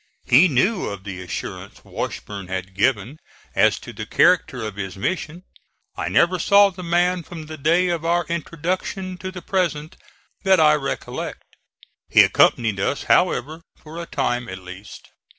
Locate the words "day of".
7.55-8.03